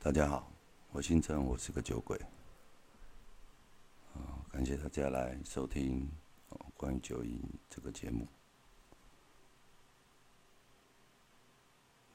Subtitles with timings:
[0.00, 0.48] 大家好，
[0.92, 2.16] 我姓陈，我是个酒鬼。
[4.14, 6.08] 啊，感谢大家来收听
[6.50, 8.26] 哦关于酒瘾这个节目。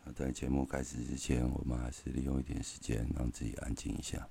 [0.05, 4.27] 那在节目开始之前，我们还是利用一点时间，让自己安静一下。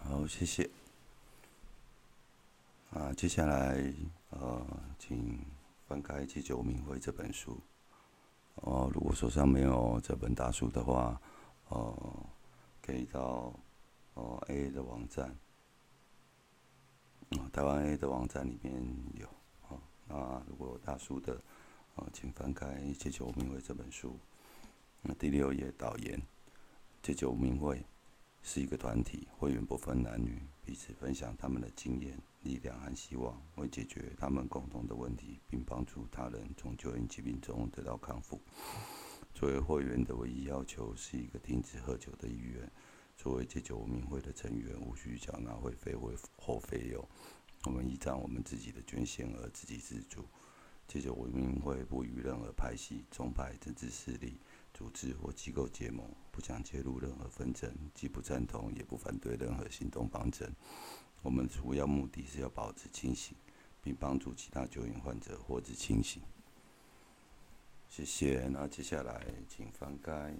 [0.00, 0.68] 好，谢谢。
[2.90, 3.82] 啊，接下来
[4.30, 4.66] 呃，
[4.98, 5.40] 请
[5.86, 7.58] 翻开《戒酒名会》这本书。
[8.56, 11.18] 哦，如果手上没有这本大书的话，
[11.68, 12.26] 哦，
[12.82, 13.52] 可以到
[14.14, 15.34] 哦 A 的网站，
[17.30, 18.74] 啊，台湾 A 的网站里面
[19.14, 19.26] 有。
[19.68, 21.40] 哦，那如果有大书的，
[21.96, 24.18] 啊，请翻开《戒酒名会》这本书。
[25.00, 26.18] 那第六页导言，
[27.02, 27.76] 《戒酒名会》。
[28.42, 38.40] 是一个团体，会员不分男女，彼此分享他们的经验、力量和希望，为解决他们共同的问题，并帮助他人从酒瘾疾病中得到康复。
[39.34, 42.70] 作为会员的唯一要求是一个停止喝酒的意愿。
[43.16, 45.94] 作为戒酒明会的成员，无需缴纳会费
[46.36, 47.06] 或费用。
[47.64, 50.24] 我们依仗我们自己的捐献而自给自足。
[50.86, 54.38] 戒酒明会不与任何派系、宗派、政治势力。
[54.78, 60.54] 组织或机构结盟，不想介入任何纷争，既不赞同也不反对任何行动方针。
[61.20, 63.36] 我们主要目的是要保持清醒，
[63.82, 66.22] 并帮助其他酒瘾患者获知清醒。
[67.88, 68.46] 谢谢。
[68.52, 70.32] 那接下来，请翻开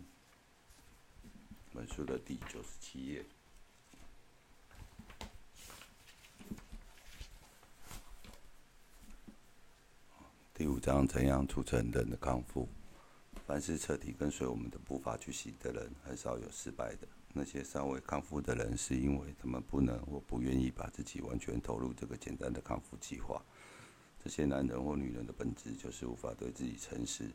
[1.72, 3.26] 本书的第九十七页，
[10.54, 12.68] 第五章：怎样促成人的康复？
[13.48, 17.08] 凡是彻底跟随我们的步伐去行的人，很少有失败的。
[17.32, 23.42] 那些尚未康复的人，是因为他们不能或不愿意把自己完全投入这个简单的康复计划。
[24.22, 27.30] 这些男人或女人的本质就是无法对自己诚实，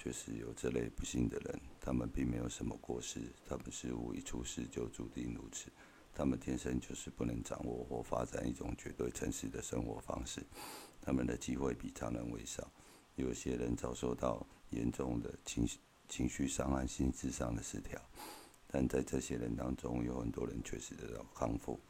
[0.00, 1.60] 确实有这类不幸的人。
[1.80, 5.70] 他们并没有什么过失，他们是无一出世就注定如此。
[6.12, 10.44] 他们天生就是不能掌握或发展一种绝对诚实的生活方式。
[11.00, 12.68] 他们的机会比常人为少。
[13.14, 14.44] 有些人遭受到。
[14.72, 15.78] 严重的情绪
[16.08, 17.98] 情绪伤害、心智上的失调，
[18.66, 21.80] 但在这些人当中，有很多人确实得到康复。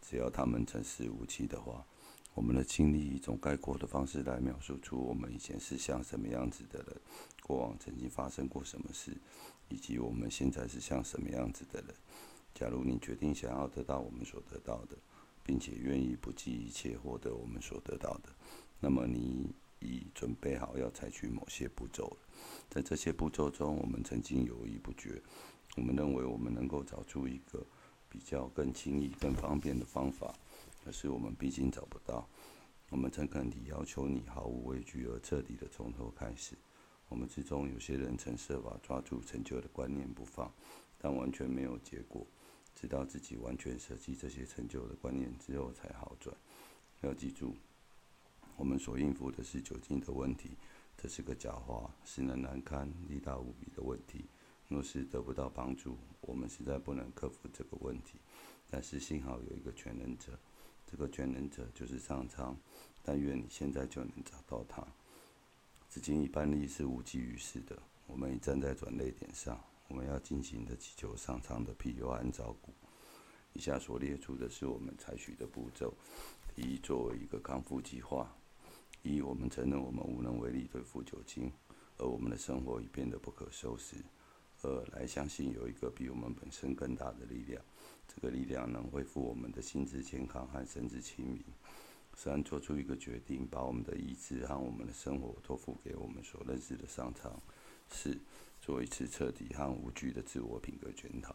[0.00, 1.86] 只要他们诚实无欺的话，
[2.34, 7.00] 我们的经历以一种概括的方式来描述出我们以前是像什么样子的人，
[7.42, 9.16] 过往曾经发生过什么事，
[9.68, 11.94] 以及我们现在是像什么样子的人。
[12.54, 14.96] 假如你决定想要得到我们所得到的，
[15.44, 18.30] 并且愿意不计一切获得我们所得到的，
[18.80, 19.54] 那么你。
[19.82, 22.16] 已准备好要采取某些步骤了。
[22.70, 25.20] 在这些步骤中，我们曾经犹豫不决。
[25.76, 27.66] 我们认为我们能够找出一个
[28.08, 30.34] 比较更轻易、更方便的方法，
[30.84, 32.28] 可是我们毕竟找不到。
[32.90, 36.54] 我们诚恳地要求你毫无畏惧而彻底的从头开始。
[37.08, 40.52] 我们之中有些人曾设法抓住成就的观念不放，
[40.98, 42.26] 但完全没有结果。
[42.74, 46.34] 直到自己完全舍弃这些成就的观念之后，才好转。
[47.00, 47.54] 要记住。
[48.62, 50.52] 我们所应付的是酒精的问题，
[50.96, 54.24] 这是个假话，使人难堪、力大无比的问题。
[54.68, 58.20] 若是得不到帮助，我们实在不能克服这个问题。
[58.70, 60.38] 但是幸好有一个全能者，
[60.86, 62.56] 这个全能者就是上苍。
[63.02, 64.86] 但愿你现在就能找到他。
[65.90, 67.76] 至今一般力是无济于事的。
[68.06, 72.72] 我们已站在转捩点上，我们要尽情的祈求上苍的庇佑和照顾。
[73.54, 75.92] 以下所列出的是我们采取的步骤：
[76.54, 78.32] 一、作为一个康复计划。
[79.02, 81.52] 一，我们承认我们无能为力对付酒精，
[81.98, 83.96] 而我们的生活已变得不可收拾。
[84.62, 87.60] 二，来相信有一个比我们本身更大的力量，
[88.06, 91.42] 这个力量能恢复我们的心智健康和神智清明。
[92.14, 97.32] 三，做出一个决定，把我们的意志和我们的生活托付给我们所认识的上苍。
[97.88, 98.16] 四，
[98.60, 101.34] 做一次彻底和无惧的自我品格检讨。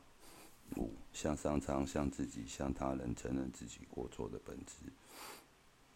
[0.78, 4.92] 五，向上苍、向自己、向他人承认自己过错的本质。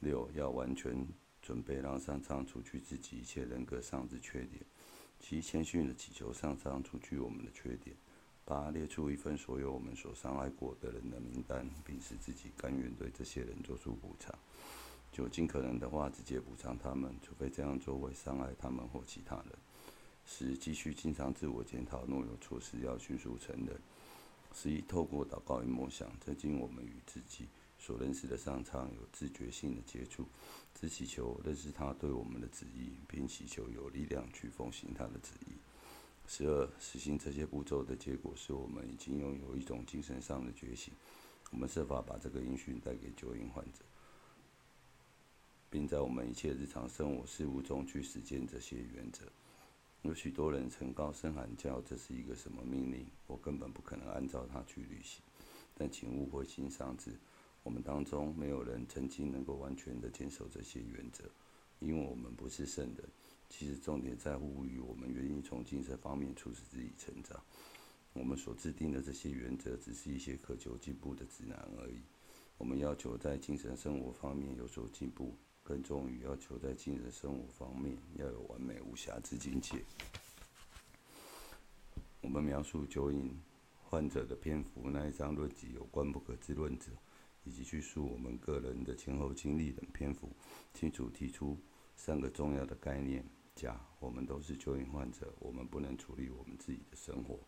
[0.02, 1.08] 六，要完全。
[1.52, 4.64] 准备让上苍除去自己一切人格上之缺点，
[5.20, 7.94] 七谦逊的祈求上苍除去我们的缺点。
[8.46, 14.34] 八列出一份所有我们所伤害过的人的名单，并使自己甘愿对这些人做出补偿。
[15.12, 19.48] 九尽可能的话直接补偿他们，除非这样做会伤害他们或其他人。
[20.26, 23.78] 十继续经常自我检讨，若有错事要迅速承认。
[24.54, 27.50] 十一透过祷告与默想，增进我们与自己。
[27.82, 30.28] 所认识的上苍有自觉性的接触，
[30.80, 35.54] 只祈求认识他对我们的旨意，并祈求有力量去奉行他的旨意。
[36.28, 40.94] 十二，实行这些步骤的结果是我们已经拥有一种精神上的觉醒。
[41.50, 43.80] 我们设法把这个音讯带给酒瘾患者，
[45.72, 49.26] 并在我们一切日常生活事务中去实践这些原则。
[50.04, 53.08] 有许多人曾高声喊叫：“这是一个什么命令？
[53.26, 55.22] 我根本不可能按照它去履行。”
[55.74, 57.12] 但请勿灰心丧志，
[57.64, 61.24] 我们当中没有人曾经能够完全的坚守这些原则，
[61.80, 63.10] 因为我们不是圣人。
[63.50, 67.44] 其实重点在乎于我们愿意从精神方面促使自己成长。
[68.14, 72.02] 我们所制定的这些原则，只是一些渴求进步的指南而已。
[72.58, 79.84] 我们要求在精神生活方面有所进步，更重于要求在精神生活方面要有完美无瑕之境界。
[82.22, 83.38] 我们描述酒瘾
[83.84, 86.92] 患者的篇幅那一章论及有关不可知论者，
[87.44, 90.30] 以及叙述我们个人的前后经历等篇幅，
[90.74, 91.58] 清楚提出
[91.96, 97.40] 三个重要的概念：甲，我们都是酒瘾患者，我们不能处理我们自己的生活。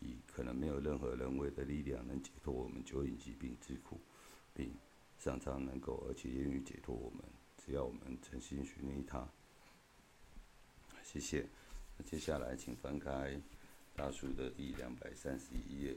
[0.00, 4.00] 乙可能没有任何人为的力量能解脱我们酒瘾疾病之苦，
[4.54, 4.72] 并
[5.18, 7.20] 上苍能够而且愿意解脱我们，
[7.56, 9.28] 只要我们诚心寻觅他。
[11.02, 11.48] 谢谢。
[11.96, 13.40] 那接下来请翻开
[13.96, 15.96] 大书的第两百三十一页。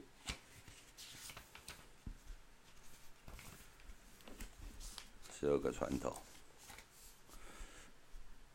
[5.41, 6.13] 十二个传统。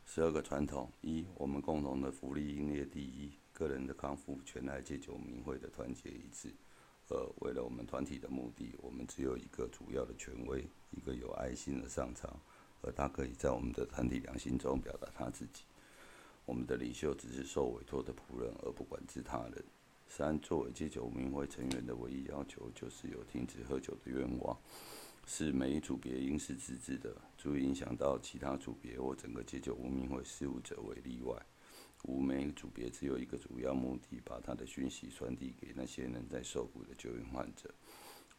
[0.04, 0.88] 十二个传统。
[1.00, 3.32] 一，我们共同的福利应列第一。
[3.52, 6.54] 个人的康复全赖戒酒明会的团结一致。
[7.08, 12.40] 二，为了我们团体的目的，我们只有一个主要的权威，一个有爱心的上场，
[12.82, 15.64] 而他可以在我们的团体良心中表达他自己。
[16.44, 19.64] 我们的领袖只是受委托的仆人，而不管制他人。
[20.06, 24.56] 三，作为戒酒明会成员的唯一要求，就是有停止喝酒的愿望。
[25.28, 31.36] 四，每一组别应是自治的，足以影响到其他组别或整个戒酒无名会事务者为例外。
[32.04, 37.74] 五每个组别只有一个主要目的，把他的讯息传递给那些人在受苦的酒瘾患者。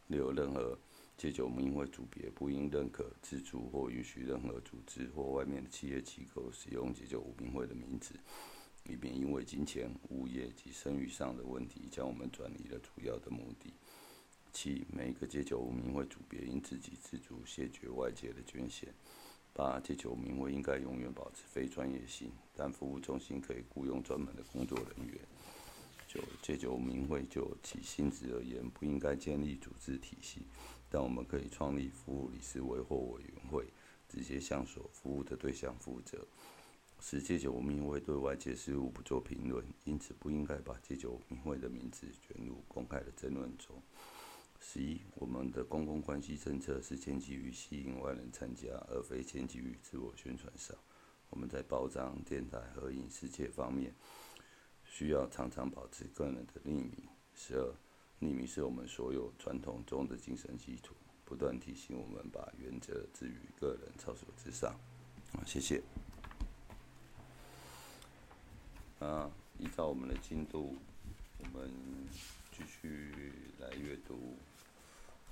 [0.07, 0.80] 六，任何
[1.18, 8.16] 戒酒名会组别不应认可、资助或允许任何组织或外面的企业机构使用戒酒无名会的名字，
[8.86, 13.74] 以免因为金钱、物业及声誉上的问题，将我们转移了主要的目的。
[14.59, 18.92] 七，每一个戒酒无名会组别应自给自足，谢绝外界的捐献。
[19.54, 25.19] 八，戒酒名会应该永远保持非专业性，但服务中心可以雇佣专门的工作人员。
[26.07, 30.48] 九，戒酒名会就其性质而言，不应该建立组织体系，
[30.89, 33.68] 但我们可以创立服务理事会或委员会，
[34.09, 36.25] 直接向所服务的对象负责。
[37.00, 43.80] 十，戒酒名会对外界事务不做评论，因此不应该把戒酒名会的名字卷入公开的争论中。
[44.59, 50.75] 十一，我们的公共关系政策是建基于吸引外人参加，而非建基于自我宣传上。
[51.30, 53.94] 我们在报章、电台和影视界方面，
[54.83, 56.92] 需要常常保持个人的匿名。
[57.33, 57.74] 十二，
[58.19, 64.71] 匿名是我们所有传统中的精神基础，不断提醒我们把原则置于个人操守之上。
[65.33, 65.81] 啊，谢谢。
[69.00, 70.75] 啊，依照我们的进度，
[71.39, 71.69] 我们
[72.57, 73.13] 继续
[73.59, 74.36] 来阅读。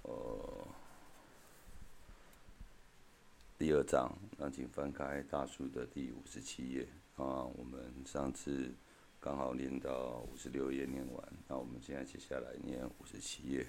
[0.04, 0.68] 呃，
[3.58, 7.42] 第二章，那请翻开大书的第五十七页啊。
[7.44, 8.72] 我们上次
[9.20, 13.66] 刚好念到五十六页念完，那我们现在接下来念五十七页。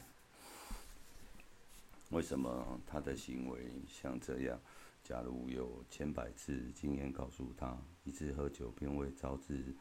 [2.10, 4.60] 为什么他的行为像这样？
[5.02, 9.75] 假如有千百次经验告诉他，一次喝酒便会招致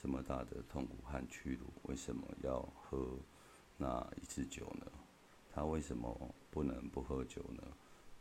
[0.00, 3.18] 这么大的痛苦和屈辱，为什么要喝
[3.76, 4.86] 那一次酒呢？
[5.52, 7.62] 他为什么不能不喝酒呢？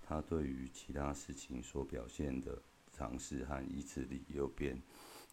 [0.05, 4.81] 他对于其他事情所表现的尝试和意志力又变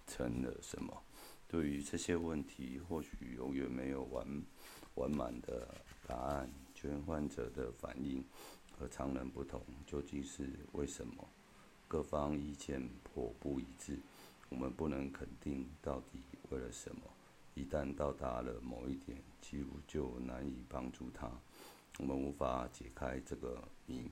[0.07, 1.03] 成了什么？
[1.49, 4.43] 对于这些问题，或许永远没有完
[4.95, 5.75] 完满的
[6.07, 6.49] 答案。
[6.75, 8.23] 全患者的反应
[8.79, 11.29] 和常人不同，究竟是为什么？
[11.89, 13.99] 各方意见颇不一致，
[14.49, 17.03] 我们不能肯定到底为了什么。
[17.55, 21.31] 一旦到达了某一点，几乎就难以帮助他。
[21.99, 24.11] 我们无法解开这个谜。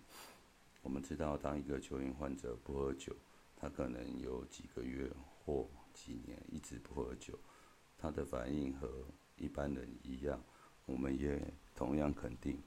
[0.82, 3.14] 我们知道，当一个酒瘾患者不喝酒，
[3.56, 5.10] 他可能有几个月
[5.44, 7.38] 或几年一直不喝酒。
[7.98, 8.88] 他的反应和
[9.36, 10.42] 一般人一样。
[10.86, 11.40] 我们也
[11.74, 12.62] 同样肯定，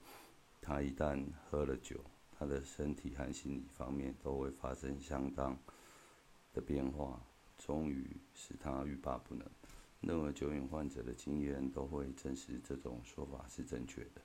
[0.59, 1.99] 他一旦喝了酒，
[2.31, 5.55] 他的身体和心理方面都会发生相当
[6.53, 7.21] 的变化，
[7.57, 9.45] 终于使他欲罢不能。
[10.01, 14.21] 任何酒瘾患者的经验都会证实这种说法是正确的。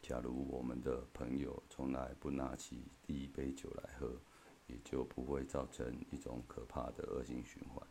[0.00, 4.20] 假如我们的朋友从来不拿起第一杯酒来喝，
[4.66, 7.86] 也就不会造成一种可怕的恶性循环。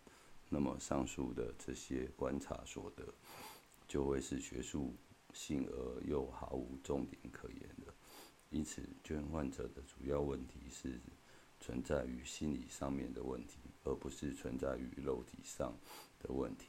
[0.50, 3.04] 那么，上述的这些观察所得，
[3.88, 4.96] 就会是学术
[5.34, 7.94] 性而又毫无重点可言的。
[8.50, 11.02] 因此，捐患者的主要问题是
[11.60, 15.74] 存在于心理上面的问题，而不是存在于肉体上
[16.20, 16.68] 的问题。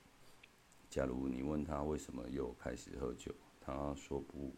[0.89, 4.55] 假如你问他为什么又开始喝酒，他说不，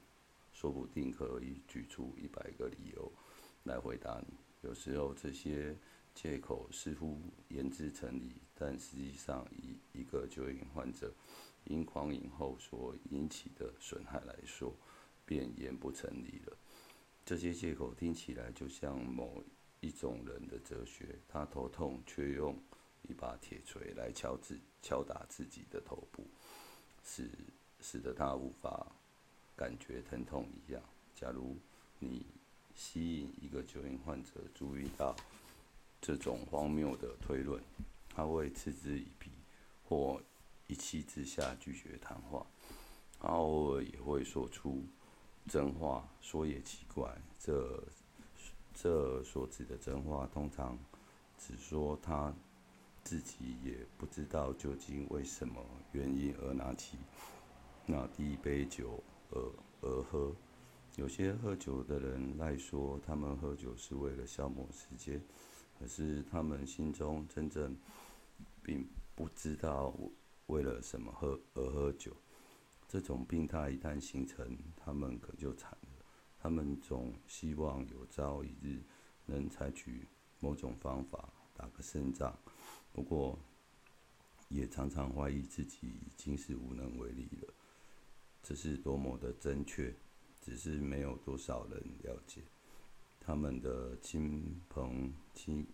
[0.52, 3.10] 说不定可以举出一百个理由
[3.62, 4.36] 来回答你。
[4.60, 5.74] 有时候这些
[6.14, 11.14] 借口似乎言之成理，但实际上以一个酒瘾患者
[11.64, 14.76] 因狂饮后所引起的损害来说，
[15.24, 16.56] 便言不成立了。
[17.24, 19.42] 这些借口听起来就像某
[19.80, 22.56] 一种人的哲学：他头痛，却用
[23.02, 26.26] 一把铁锤来敲自敲打自己的头部，
[27.04, 27.30] 使
[27.80, 28.86] 使得他无法
[29.56, 30.82] 感觉疼痛一样。
[31.14, 31.56] 假如
[31.98, 32.26] 你
[32.74, 35.14] 吸引一个酒瘾患者注意到
[36.00, 37.62] 这种荒谬的推论，
[38.08, 39.30] 他会嗤之以鼻，
[39.88, 40.20] 或
[40.66, 42.46] 一气之下拒绝谈话。
[43.20, 44.84] 他偶尔也会说出。
[45.50, 47.82] 真话说也奇怪，这
[48.80, 50.78] 这所指的真话，通常
[51.36, 52.32] 只说他
[53.02, 56.96] 自己也不知道究竟为什么原因而拿起
[57.86, 60.32] 那第一杯酒而而喝。
[60.94, 65.20] 有些喝酒的人赖说他们喝酒是为了消磨时间，
[65.80, 67.76] 可是他们心中真正
[68.62, 69.92] 并不知道
[70.46, 72.12] 为了什么喝而喝酒。
[72.86, 75.87] 这种病态一旦形成，他们可就惨了。
[76.48, 78.82] 他们总希望有朝一日
[79.26, 80.08] 能采取
[80.40, 82.34] 某种方法打个胜仗，
[82.90, 83.38] 不过
[84.48, 87.52] 也常常怀疑自己已经是无能为力了。
[88.42, 89.94] 这是多么的正确，
[90.40, 92.40] 只是没有多少人了解。
[93.20, 95.66] 他们的亲朋亲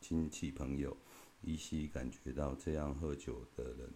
[0.00, 0.96] 亲戚朋友
[1.42, 3.92] 依稀感觉到这样喝酒的人。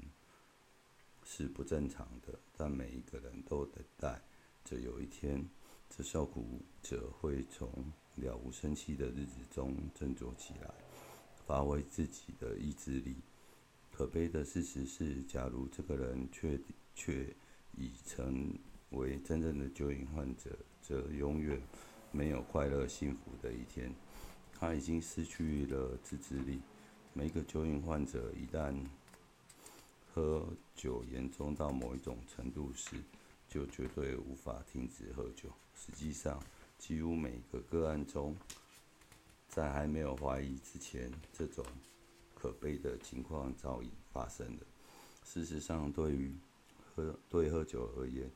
[1.25, 4.21] 是不正常的，但每一个人都等待
[4.63, 5.49] 着有一天，
[5.88, 7.68] 这受苦者会从
[8.16, 10.73] 了无生气的日子中振作起来，
[11.47, 13.16] 发挥自己的意志力。
[13.90, 16.61] 可悲的事实是，假如这个人却
[16.95, 17.35] 却
[17.76, 18.57] 已成
[18.90, 21.61] 为真正的酒瘾患者，则永远
[22.12, 23.92] 没有快乐幸福的一天。
[24.52, 26.61] 他已经失去了自制力。
[27.12, 28.75] 每个酒瘾患者一旦
[30.12, 32.97] 喝酒严重到某一种程度时，
[33.49, 35.49] 就绝对无法停止喝酒。
[35.79, 36.43] 实际上，
[36.77, 38.37] 几乎每个个案中，
[39.49, 41.65] 在还没有怀疑之前，这种
[42.35, 44.63] 可悲的情况早已发生了。
[45.25, 46.35] 事实上，对于
[46.95, 48.31] 喝对喝酒而言，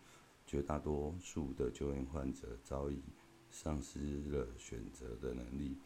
[0.47, 3.03] 绝大多数的酒瘾患者早已
[3.51, 5.77] 丧失了选择的能力。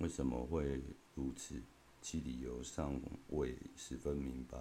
[0.00, 0.82] 为什么会
[1.14, 1.62] 如此？
[2.00, 3.00] 其理由尚
[3.30, 4.58] 未十分明白。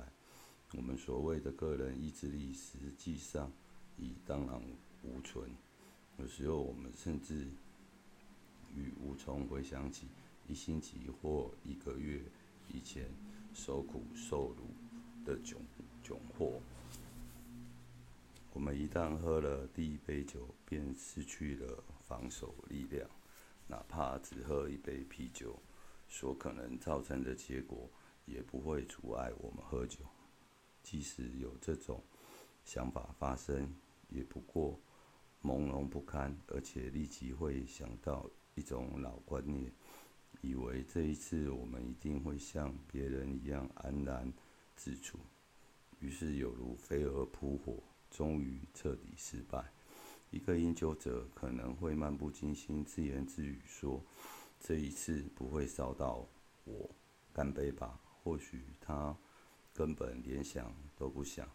[0.74, 3.51] 我们所谓的个人意志力，实际上
[3.98, 4.62] 已荡然
[5.03, 5.50] 无存。
[6.19, 7.47] 有时候，我们甚至
[8.75, 10.07] 与无从回想起
[10.47, 12.19] 一星期或一个月
[12.74, 13.07] 以前
[13.53, 14.67] 受苦受辱
[15.24, 15.57] 的窘
[16.03, 16.59] 窘迫。
[18.51, 23.07] 我们一旦喝了第一杯酒，便失去了防守力量。
[23.67, 25.59] 哪怕只喝一杯啤酒，
[26.07, 27.88] 所可能造成的结果，
[28.25, 30.00] 也不会阻碍我们喝酒。
[30.81, 32.01] 即使有这种
[32.63, 33.71] 想法发生，
[34.09, 34.79] 也不过
[35.44, 39.72] 朦胧不堪，而且立即会想到一种老观念，
[40.41, 44.32] 以为这一次我们一定会像别人一样安然
[44.75, 45.20] 自处，
[46.00, 49.72] 于是有如飞蛾扑火，终于彻底失败。
[50.29, 54.03] 一个饮酒者可能会漫不经心、自言自语说
[54.60, 56.27] ：“这一次不会烧到
[56.65, 56.89] 我，
[57.34, 59.15] 干杯吧。”或许他。
[59.74, 61.48] 根本连想都不想。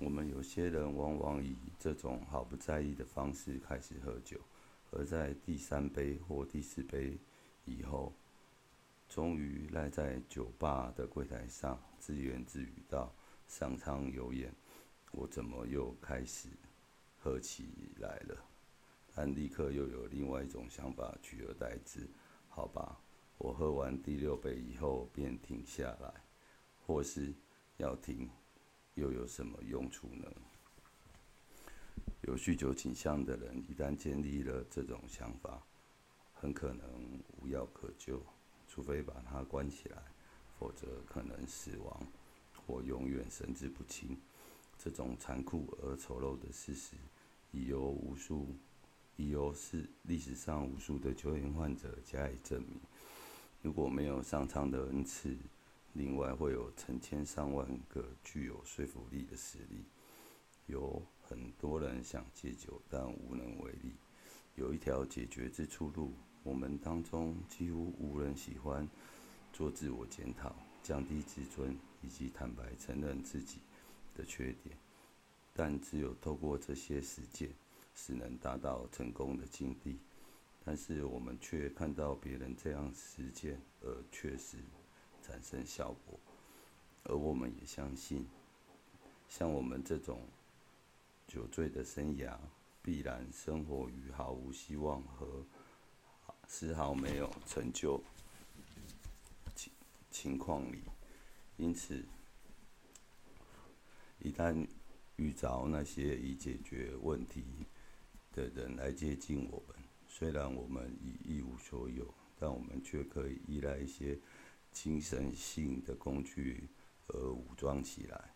[0.00, 4.38] 我们有些人往往以这种毫不在意的方式开始喝酒，
[4.90, 7.18] 而在第三杯或第四杯
[7.64, 8.12] 以后，
[9.08, 13.12] 终于赖在酒吧的柜台上自言自语道
[13.48, 14.54] ：“上苍有眼，
[15.10, 16.48] 我怎么又开始
[17.18, 17.66] 喝起
[17.98, 18.36] 来了？”
[19.14, 22.08] 但立刻又有另外一种想法取而代之
[22.48, 23.00] ：“好吧，
[23.36, 26.14] 我喝完第六杯以后便停下来。”
[26.86, 27.34] 或是
[27.76, 28.30] 要停，
[28.98, 30.28] 又有什么用处呢？
[32.22, 35.62] 有酗酒倾向的人，一旦建立了这种想法，
[36.34, 38.20] 很可能无药可救，
[38.66, 40.02] 除非把它关起来，
[40.58, 42.06] 否则可能死亡
[42.66, 44.18] 或永远神志不清。
[44.76, 46.96] 这种残酷而丑陋的事实，
[47.52, 48.48] 已由无数
[49.16, 52.80] 已由是历史上无数的酒瘾患者加以证明。
[53.62, 55.36] 如果没有上苍的恩赐，
[55.98, 59.84] 另外会有成千上万个具有说服力的实例。
[60.66, 63.96] 有很多人想戒酒，但无能为力。
[64.54, 66.12] 有一条解决之出路。
[66.44, 68.88] 我们当中几乎无人喜欢
[69.52, 73.58] 做自我检讨、降低自尊以及坦白承认自己
[74.14, 74.78] 的缺点。
[75.52, 77.50] 但只有透过这些实践，
[77.92, 79.98] 是能达到成功的境地。
[80.64, 84.58] 但是我们却看到别人这样实践而确实
[85.28, 86.18] 产生效果，
[87.04, 88.26] 而我们也相信，
[89.28, 90.22] 像我们这种
[91.26, 92.34] 酒醉的生涯，
[92.82, 95.44] 必然生活于毫无希望和
[96.46, 98.02] 丝毫没有成就
[99.54, 99.70] 情
[100.10, 100.80] 情况里。
[101.58, 102.02] 因此，
[104.20, 104.66] 一旦
[105.16, 107.44] 遇着那些已解决问题
[108.32, 109.76] 的人来接近我们，
[110.08, 114.18] 虽然我们已一无所有，但我们却可以依赖一些
[114.72, 116.68] 精神性的工具
[117.08, 118.34] 而武装起来。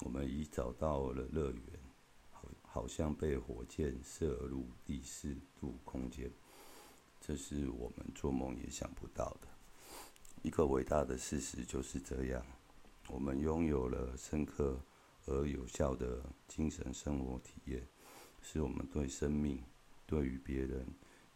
[0.00, 1.62] 我们已找到了乐园，
[2.30, 6.30] 好，好像被火箭射入第四度空间。
[7.20, 9.48] 这是我们做梦也想不到的。
[10.42, 12.44] 一个伟大的事实就是这样：
[13.08, 14.80] 我们拥有了深刻
[15.26, 17.86] 而有效的精神生活体验，
[18.42, 19.62] 是我们对生命、
[20.06, 20.86] 对于别人。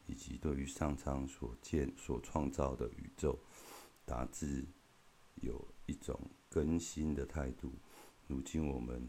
[0.06, 3.38] 以及对于上苍所建、所创造的宇宙，
[4.04, 4.64] 大致
[5.36, 6.18] 有一种
[6.48, 7.72] 更新的态度。
[8.26, 9.06] 如今我们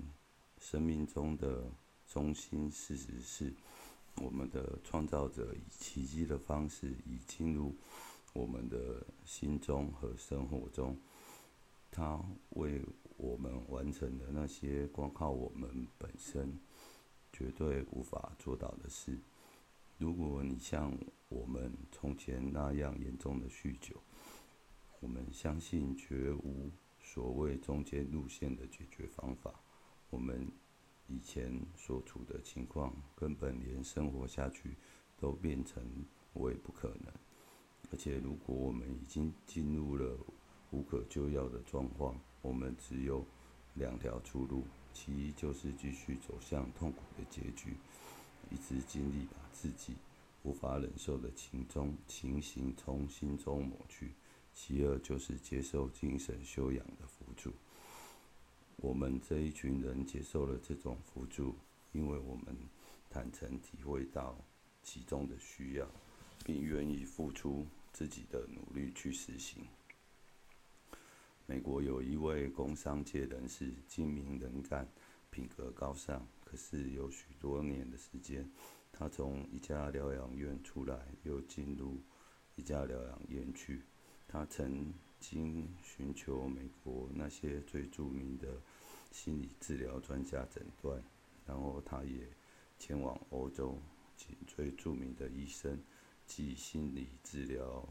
[0.60, 1.70] 生命中的
[2.08, 3.54] 中心事实是，
[4.22, 7.76] 我们的创造者以奇迹的方式已进入
[8.34, 10.98] 我们的心中和生活中。
[11.92, 12.82] 他为
[13.18, 16.60] 我们完成了那些光靠我们本身
[17.32, 19.18] 绝对无法做到的事。
[19.98, 20.98] 如果你像
[21.30, 23.96] 我们从前那样严重的酗酒，
[25.06, 29.54] 我们相信绝无所谓中间路线的解决方法。
[30.10, 30.52] 我们
[31.06, 34.76] 以前所处的情况，根本连生活下去
[35.16, 35.84] 都变成
[36.34, 37.14] 为不可能。
[37.92, 40.18] 而且，如果我们已经进入了
[40.72, 43.24] 无可救药的状况，我们只有
[43.76, 47.76] 两条出路：其一就是继续走向痛苦的结局。
[48.50, 49.94] 一直尽力把自己
[50.42, 54.16] 无法忍受的情中情形从心中抹去。
[54.56, 57.54] 其二就是接受精神修养的辅助。
[58.78, 61.54] 我们这一群人接受了这种辅助，
[61.92, 62.56] 因为我们
[63.10, 64.38] 坦诚体会到
[64.82, 65.86] 其中的需要，
[66.46, 69.68] 并愿意付出自己的努力去实行。
[71.46, 74.88] 美国有一位工商界人士，精明能干，
[75.30, 76.26] 品格高尚。
[76.44, 78.50] 可是有许多年的时间，
[78.94, 82.02] 他从一家疗养院出来，又进入
[82.56, 83.84] 一家疗养院去。
[84.36, 88.60] 他曾经寻求美国那些最著名的
[89.10, 91.02] 心理治疗专家诊断，
[91.46, 92.28] 然后他也
[92.78, 93.80] 前往欧洲，
[94.18, 95.82] 请最著名的医生
[96.28, 97.88] 及心理治疗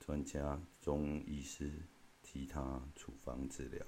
[0.00, 1.70] 专家中医师
[2.22, 3.84] 替他处方治疗。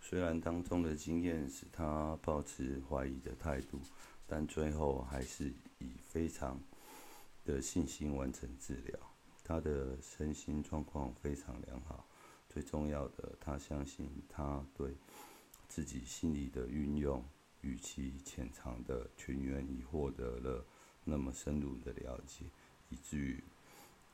[0.00, 3.80] 虽然当中的经验使他保持怀疑的态度，
[4.28, 6.60] 但最后还是以非常
[7.44, 9.15] 的信心完成治疗。
[9.46, 12.04] 他的身心状况非常良好，
[12.48, 14.96] 最重要的，他相信他对
[15.68, 17.24] 自己心理的运用
[17.60, 20.64] 与其潜藏的全员已获得了
[21.04, 22.46] 那么深入的了解，
[22.88, 23.42] 以至于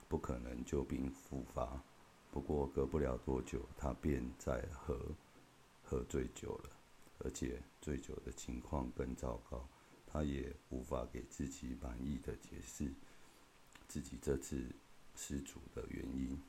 [0.07, 1.83] 不可能旧病复发。
[2.31, 4.99] 不过隔不了多久，他便在喝。
[5.85, 6.71] 喝醉酒了，
[7.19, 9.69] 而且醉酒的情况更糟糕。
[10.07, 12.91] 他也无法给自己满意的解释
[13.89, 14.65] 自己这次
[15.15, 16.41] 失足的原因。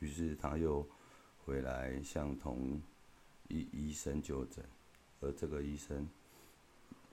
[0.00, 0.86] 于是他又
[1.44, 2.80] 回来向同
[3.48, 4.64] 医医生就诊，
[5.20, 6.08] 而这个医生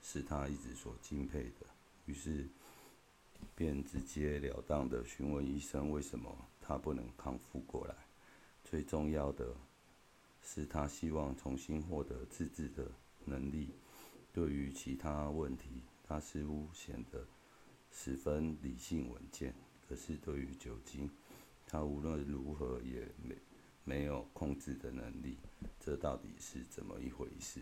[0.02, 1.66] 是他一直所敬佩的。
[2.06, 2.48] 于是
[3.54, 7.94] 便直截了当的询问医生，为什么他不能康复过来？
[8.64, 9.54] 最重要的。
[10.44, 12.90] 是他希望重新获得自治的
[13.24, 13.72] 能力。
[14.32, 17.24] 对于其他问题，他似乎显得
[17.92, 19.54] 十分理性稳健。
[19.92, 21.10] 可是对于酒精，
[21.66, 23.36] 他无论如何也没
[23.84, 25.36] 没有控制的能力。
[25.78, 27.60] 这到底是怎么一回事？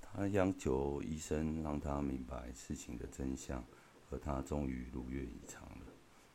[0.00, 3.64] 他央求医生让他明白事情的真相，
[4.10, 5.86] 而他终于如愿以偿了。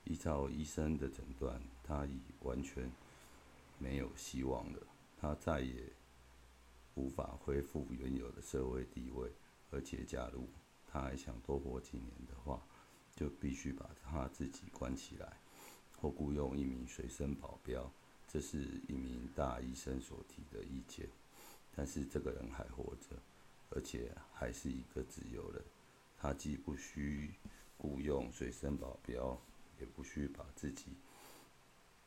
[0.05, 2.89] 依照医生的诊断，他已完全
[3.77, 4.79] 没有希望了。
[5.17, 5.91] 他再也
[6.93, 9.29] 无法恢复原有的社会地位，
[9.71, 10.47] 而且，假如
[10.87, 12.65] 他还想多活几年的话，
[13.15, 15.37] 就必须把他自己关起来，
[15.97, 17.91] 或雇佣一名随身保镖。
[18.27, 21.07] 这是一名大医生所提的意见。
[21.75, 23.15] 但是这个人还活着，
[23.69, 25.61] 而且还是一个自由人。
[26.17, 27.31] 他既不需
[27.77, 29.39] 雇佣随身保镖，
[29.79, 30.85] 也不需把自己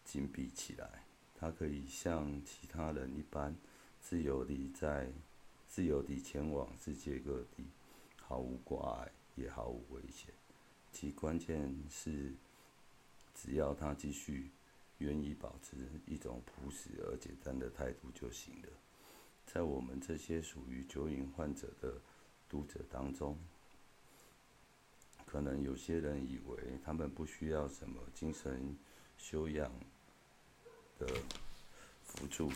[0.05, 1.05] 紧闭起来。
[1.39, 3.55] 他可以像其他人一般，
[4.01, 5.13] 自由地在
[5.69, 7.65] 自由地前往世界各地，
[8.17, 10.38] 毫无挂碍，也毫无危险。
[10.93, 12.33] 其关键是，
[13.35, 14.51] 只要他继续
[14.99, 18.69] 愿意保持一种朴实而简单的态度就行了。
[19.47, 21.95] 在我们这些属于酒瘾患者的
[22.49, 23.39] 读者当中，
[25.25, 28.77] 可能有些人以为他们不需要什么精神
[29.17, 29.71] 修养
[30.99, 31.07] 的
[32.05, 32.51] 辅助，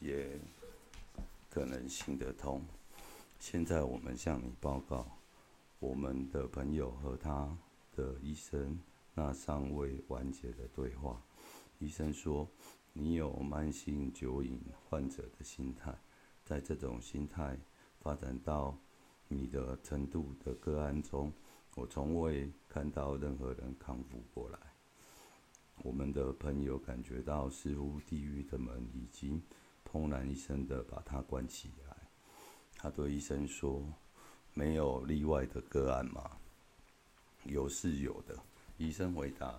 [0.00, 0.38] 也
[1.50, 2.64] 可能行得通。
[3.38, 5.06] 现在我们向你报告，
[5.82, 7.58] 我们的朋友和他
[7.96, 8.78] 的医生
[9.14, 11.20] 那尚未完结的对话。
[11.80, 12.48] 医生说。
[12.94, 15.98] 你有慢性酒瘾患者的心态，
[16.44, 17.58] 在这种心态
[18.02, 18.76] 发展到
[19.28, 21.32] 你的程度的个案中，
[21.74, 24.58] 我从未看到任何人康复过来。
[25.82, 29.42] 我们的朋友感觉到似乎地狱的门已经
[29.90, 31.96] 砰然一声的把他关起来。
[32.76, 33.90] 他对医生说
[34.54, 36.38] ：“没有例外的个案吗
[37.44, 38.38] ？”“有是有的。”
[38.78, 39.54] 医生回答：“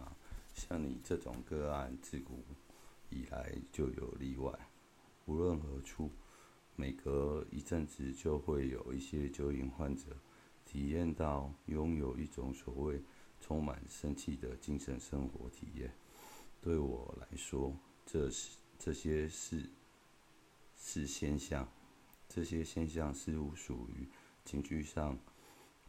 [0.53, 2.43] 像你这种个案，自古……”
[3.09, 4.51] 以来就有例外，
[5.27, 6.09] 无论何处，
[6.75, 10.05] 每隔一阵子就会有一些酒瘾患者
[10.65, 12.99] 体验到拥有一种所谓
[13.39, 15.93] 充满生气的精神生活体验。
[16.59, 17.71] 对我来说，
[18.03, 19.69] 这是这些是
[20.75, 21.71] 是现象，
[22.27, 24.07] 这些现象似乎属于
[24.45, 25.17] 情绪上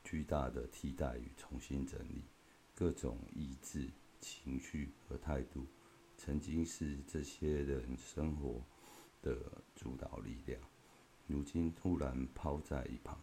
[0.02, 2.22] 巨大的替代与重新整理，
[2.74, 3.90] 各种意志、
[4.20, 5.66] 情绪和态度。
[6.16, 8.62] 曾经是这些人生活
[9.20, 9.36] 的
[9.74, 10.60] 主导力量，
[11.26, 13.18] 如今突然抛在一旁，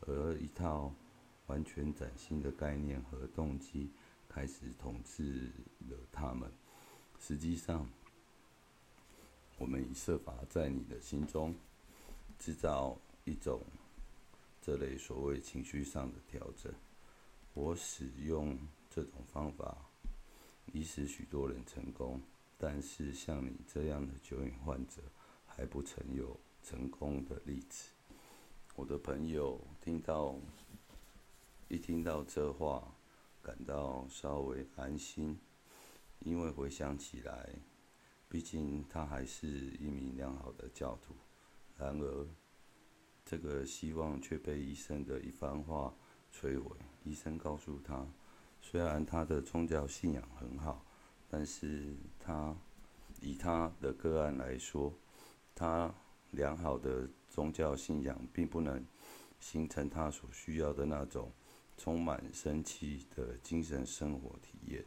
[0.00, 0.92] 而一套
[1.46, 3.90] 完全崭新的概念和动机
[4.28, 5.50] 开始统治
[5.88, 6.50] 了他们。
[7.18, 7.86] 实际上，
[9.58, 11.54] 我们已设法在你的心中
[12.38, 13.62] 制造一种
[14.60, 16.72] 这类所谓情绪上的调整。
[17.54, 19.90] 我使用这种方法，
[20.72, 22.20] 已使许多人成功。
[22.56, 25.00] 但是像你这样的酒瘾患者，
[25.46, 27.90] 还不曾有成功的例子。
[28.76, 30.38] 我的朋友听到，
[31.68, 32.94] 一听到这话，
[33.42, 35.38] 感到稍微安心，
[36.18, 37.48] 因为回想起来，
[38.28, 41.14] 毕竟他还是一名良好的教徒。
[41.78, 42.28] 然而，
[43.30, 45.94] 这个希望却被医生的一番话
[46.34, 46.76] 摧毁。
[47.04, 48.04] 医生告诉他，
[48.60, 50.84] 虽然他的宗教信仰很好。
[51.28, 52.52] 但是他
[53.20, 54.92] 以他的个案来说，
[55.54, 55.94] 他
[56.32, 58.84] 良好的宗教信仰并不能
[59.38, 61.30] 形成他所需要的那种
[61.76, 64.84] 充满生气的精神生活体验。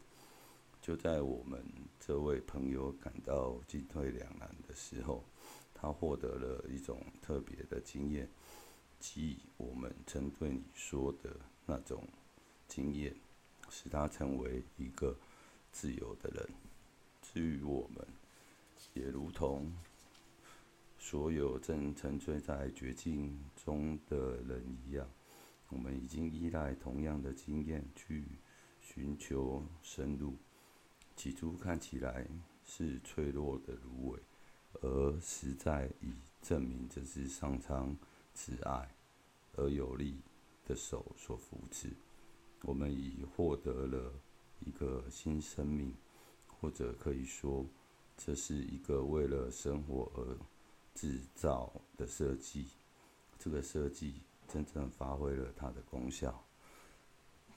[0.82, 1.64] 就在我们
[1.98, 5.24] 这位朋友感到进退两难的时候，
[5.84, 8.30] 他获得了一种特别的经验，
[9.02, 12.08] 即我们曾对你说的那种
[12.70, 13.14] 经验，
[13.70, 15.14] 使他成为一个。
[15.76, 16.48] 自由的人，
[17.20, 18.08] 至于我们，
[18.94, 19.74] 也如同
[21.00, 25.10] 所有正沉醉在绝境中的人一样，
[25.70, 28.24] 我们已经依赖同样的经验去
[28.82, 30.36] 寻求深入。
[31.16, 32.28] 起初看起来
[32.64, 34.20] 是脆弱的芦苇，
[34.84, 37.98] 而实在已证明这是上苍
[38.36, 38.96] 慈爱
[39.56, 40.22] 而有力
[40.68, 41.90] 的手所扶持。
[42.62, 44.14] 我们已获得了。
[44.66, 45.94] 一个新生命，
[46.48, 47.66] 或者可以说，
[48.16, 50.38] 这是一个为了生活而
[50.96, 52.68] 制造的设计。
[53.38, 56.42] 这个设计真正发挥了它的功效。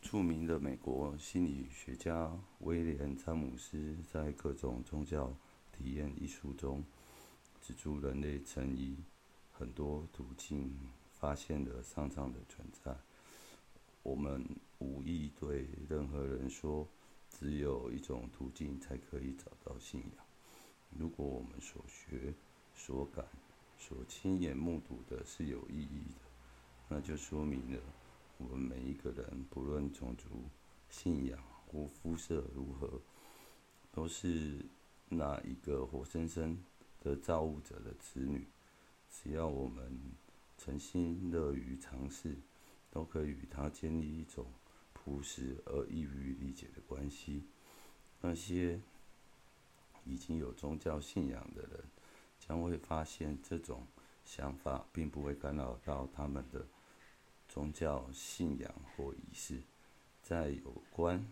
[0.02, 5.32] 著名的美国心理学家威廉·詹姆斯在《各种宗教
[5.70, 6.82] 体验》一书中
[7.66, 8.96] 指出，人类曾以
[9.50, 10.72] 很多途径
[11.18, 12.94] 发现了上苍的存在。
[14.04, 14.46] 我们
[14.78, 16.86] 无意对任何人说。
[17.38, 20.24] 只有一种途径才可以找到信仰。
[20.96, 22.32] 如果我们所学、
[22.74, 23.26] 所感、
[23.76, 26.20] 所亲眼目睹的是有意义的，
[26.88, 27.78] 那就说明了
[28.38, 30.44] 我们每一个人，不论种族、
[30.88, 33.02] 信仰或肤色如何，
[33.92, 34.64] 都是
[35.10, 36.56] 那一个活生生
[37.00, 38.46] 的造物者的子女。
[39.10, 40.00] 只要我们
[40.58, 42.36] 诚心乐于尝试，
[42.90, 44.46] 都可以与他建立一种。
[45.08, 47.44] 朴实而易于理解的关系。
[48.20, 48.80] 那些
[50.04, 51.84] 已经有宗教信仰的人，
[52.40, 53.86] 将会发现这种
[54.24, 56.66] 想法并不会干扰到他们的
[57.48, 59.62] 宗教信仰或仪式。
[60.24, 61.24] 在有关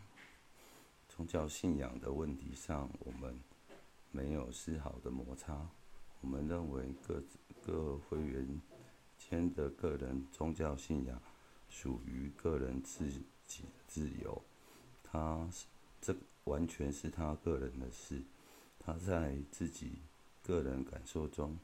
[1.09, 3.37] 宗教信仰的问题上，我们
[4.14, 5.68] 没有丝毫的摩擦。
[6.20, 7.20] 我们认为各
[7.66, 8.61] 各会员
[9.18, 11.20] 间的个人宗教信仰
[11.68, 13.11] 属于个人自
[13.44, 14.40] 己自由，
[15.03, 15.48] 他
[16.00, 18.22] 这完全是他个人的事。
[18.79, 19.98] 他在自己
[20.42, 21.59] 个人感受中，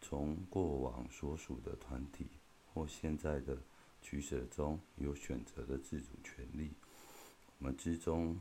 [0.00, 2.28] 从过往所属的团体
[2.72, 3.58] 或现在的
[4.00, 6.70] 取舍中有选择的自主权利。
[7.58, 8.38] 我们之中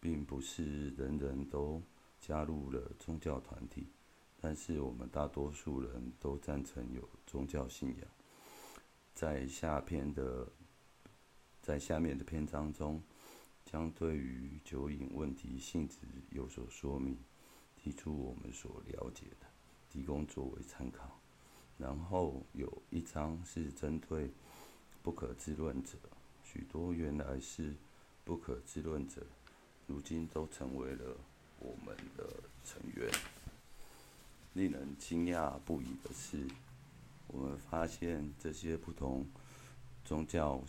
[0.00, 1.82] 并不是人人都
[2.20, 3.88] 加入了宗教团体。
[4.42, 8.06] 但是我们大多数人都赞成有宗教信仰。
[9.14, 10.48] 在下篇的，
[11.60, 13.02] 在下面的篇章中，
[13.64, 15.98] 将对于酒瘾问题性质
[16.30, 17.18] 有所说明，
[17.76, 19.46] 提出我们所了解的，
[19.90, 21.20] 提供作为参考。
[21.76, 24.30] 然后有一章是针对
[25.02, 25.98] 不可知论者，
[26.42, 27.74] 许多原来是
[28.24, 29.26] 不可知论者，
[29.86, 31.16] 如今都成为了
[31.60, 32.26] 我们的
[32.64, 33.08] 成员。
[34.54, 36.44] 令人惊讶不已的是，
[37.28, 39.24] 我们发现这些不同
[40.04, 40.60] 宗教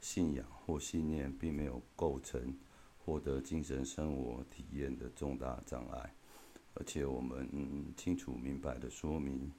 [0.00, 2.56] 信仰或信念并没有构成
[3.04, 6.14] 获得精神生活体验的重大障碍，
[6.72, 9.52] 而且我们清楚明白的说明，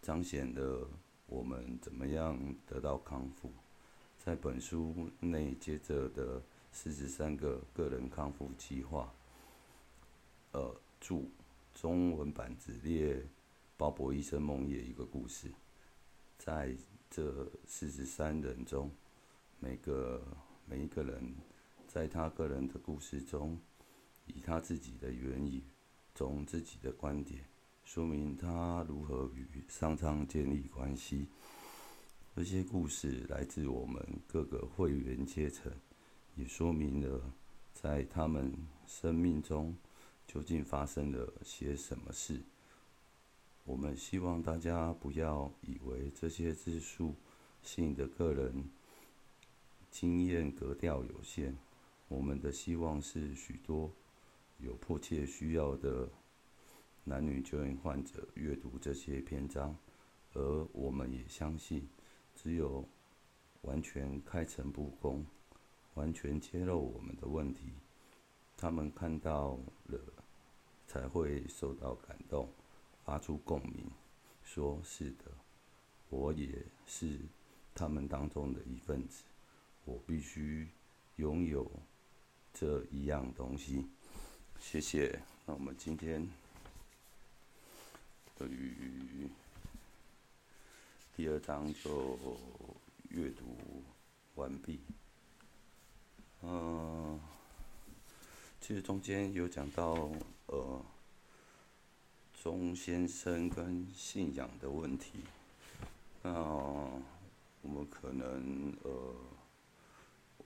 [0.00, 0.88] 彰显了
[1.26, 3.52] 我们怎么样得到康复。
[4.18, 9.12] 在本书内接着的四十三个个人康复计划，
[10.52, 11.30] 呃，注。
[11.72, 13.24] 中文版只列
[13.78, 15.50] 鲍勃医生梦夜一个故事，
[16.36, 16.76] 在
[17.08, 18.90] 这四十三人中，
[19.60, 20.22] 每个
[20.66, 21.34] 每一个人
[21.86, 23.58] 在他个人的故事中，
[24.26, 25.62] 以他自己的原语，
[26.14, 27.42] 从自己的观点，
[27.84, 31.28] 说明他如何与上苍建立关系。
[32.36, 35.72] 这些故事来自我们各个会员阶层，
[36.34, 37.32] 也说明了
[37.72, 38.52] 在他们
[38.86, 39.74] 生命中。
[40.32, 42.40] 究竟发生了些什么事？
[43.64, 47.16] 我们希望大家不要以为这些自述
[47.64, 48.70] 性的个人
[49.90, 51.56] 经验格调有限。
[52.06, 53.90] 我们的希望是，许多
[54.58, 56.08] 有迫切需要的
[57.02, 59.76] 男女就业患者阅读这些篇章，
[60.34, 61.88] 而我们也相信，
[62.36, 62.88] 只有
[63.62, 65.26] 完全开诚布公、
[65.94, 67.72] 完全揭露我们的问题，
[68.60, 69.98] 他们看到了。
[70.92, 72.48] 才会受到感动，
[73.04, 73.88] 发出共鸣，
[74.42, 75.26] 说是的，
[76.08, 76.48] 我也
[76.84, 77.16] 是
[77.72, 79.22] 他们当中的一份子，
[79.84, 80.68] 我必须
[81.14, 81.70] 拥有
[82.52, 83.86] 这一样东西。
[84.58, 85.22] 谢谢。
[85.46, 86.28] 那我们今天
[88.36, 89.28] 对于
[91.14, 92.18] 第二章就
[93.10, 93.44] 阅读
[94.34, 94.80] 完毕。
[96.42, 97.20] 嗯。
[98.70, 100.08] 其实中间有讲到，
[100.46, 100.80] 呃，
[102.40, 105.24] 钟先生跟信仰的问题。
[106.22, 106.30] 那
[107.62, 109.12] 我们可能，呃，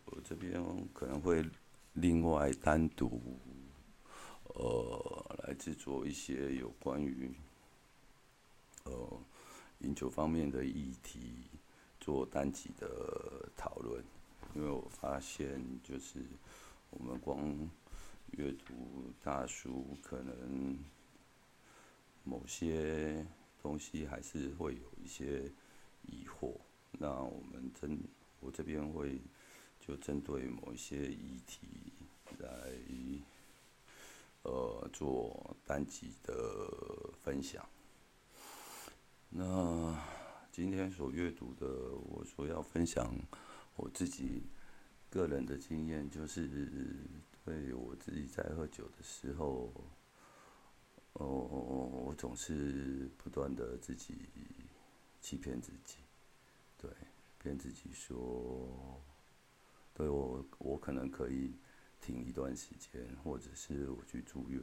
[0.07, 0.59] 我这边
[0.95, 1.45] 可能会
[1.93, 3.21] 另外单独，
[4.55, 7.31] 呃，来制作一些有关于，
[8.85, 9.21] 呃，
[9.81, 11.45] 饮酒方面的议题，
[12.01, 14.03] 做单集的讨论。
[14.55, 16.21] 因为我发现，就是
[16.89, 17.69] 我们光
[18.37, 20.77] 阅读大书，可能
[22.25, 23.25] 某些
[23.62, 25.51] 东西还是会有一些
[26.03, 26.57] 疑惑。
[26.92, 27.99] 那我们针
[28.40, 29.20] 我这边会
[29.79, 31.61] 就针对某一些议题
[32.38, 32.49] 来
[34.42, 36.35] 呃做单集的
[37.23, 37.64] 分享。
[39.29, 39.97] 那
[40.51, 41.66] 今天所阅读的，
[42.09, 43.14] 我所要分享
[43.77, 44.42] 我自己
[45.09, 46.49] 个人的经验，就是。
[47.44, 49.70] 对我自己在喝酒的时候，
[51.12, 51.26] 哦，
[52.07, 54.14] 我总是不断的自己
[55.20, 55.98] 欺骗自己，
[56.78, 56.90] 对，
[57.38, 58.98] 骗自己说，
[59.92, 61.54] 对我我可能可以
[62.00, 64.59] 停一段时间，或者是我去住院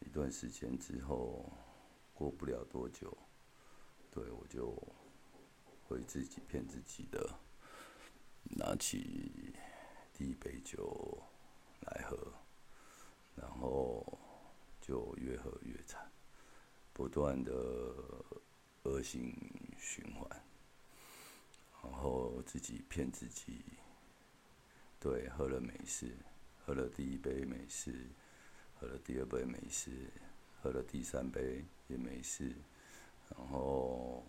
[0.00, 1.52] 一段时间之后，
[2.12, 3.16] 过不了多久，
[4.10, 4.76] 对我就
[5.86, 7.38] 会自己骗自己的，
[8.56, 9.54] 拿起
[10.12, 11.22] 第一杯酒。
[11.82, 12.32] 来喝，
[13.36, 14.18] 然后
[14.80, 16.10] 就越喝越惨，
[16.92, 17.52] 不断的
[18.84, 19.34] 恶性
[19.78, 20.28] 循环。
[21.82, 23.64] 然后自己骗自己，
[24.98, 26.16] 对，喝了没事，
[26.64, 28.08] 喝了第一杯没事，
[28.74, 30.10] 喝了第二杯没事，
[30.60, 32.56] 喝了第三杯也没事，
[33.28, 34.26] 然后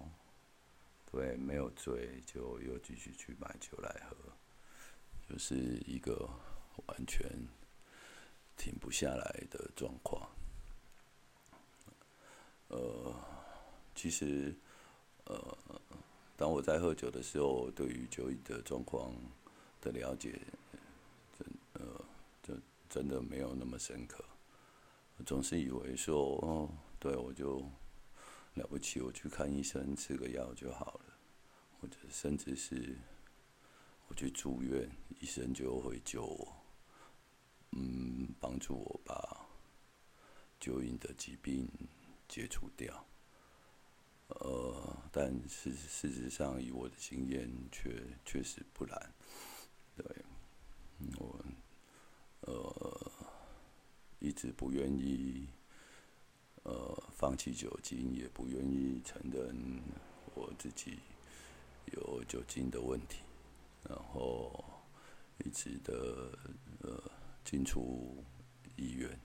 [1.12, 4.16] 对，没有醉就又继续去买酒来喝，
[5.28, 5.56] 就是
[5.88, 6.30] 一个
[6.86, 7.30] 完全
[8.56, 10.30] 停不下来的状况。
[12.70, 13.14] 呃，
[13.96, 14.56] 其实，
[15.26, 15.58] 呃，
[16.36, 19.14] 当我在喝酒的时候，对于酒瘾的状况
[19.82, 20.40] 的了解，
[21.38, 22.06] 真呃，
[22.44, 22.54] 就
[22.90, 24.24] 真的没有那么深刻。
[25.18, 27.60] 我总是以为说，哦，对我就
[28.56, 31.18] 了不起，我去看医生，吃个药就好了，
[31.80, 32.98] 或者甚至是
[34.10, 36.57] 我去住院，医生就会救我，
[37.72, 39.48] 嗯，帮助我把
[40.60, 41.68] 酒瘾的疾病。
[42.30, 43.06] 解除掉，
[44.28, 49.14] 呃，但事事实上，以我的经验，确确实不然。
[49.96, 50.06] 对，
[51.18, 51.40] 我
[52.42, 53.12] 呃
[54.20, 55.48] 一直不愿意
[56.64, 59.82] 呃放弃酒精，也不愿意承认
[60.36, 61.00] 我自己
[61.94, 63.22] 有酒精的问题，
[63.88, 64.66] 然后
[65.46, 66.38] 一直的
[66.82, 67.02] 呃
[67.48, 68.22] 进出
[68.76, 69.18] 医院，